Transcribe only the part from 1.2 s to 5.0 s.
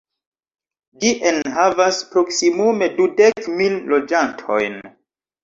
enhavas proksimume dudek mil loĝantojn.